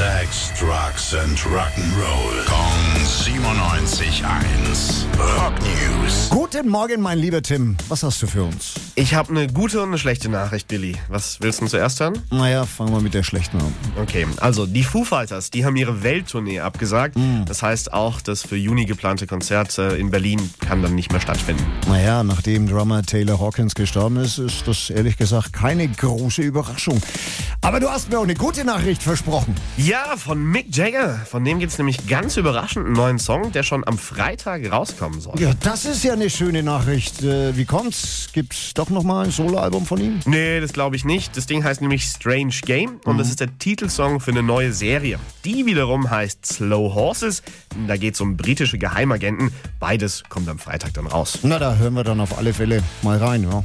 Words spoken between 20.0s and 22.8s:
Berlin kann dann nicht mehr stattfinden. Naja, nachdem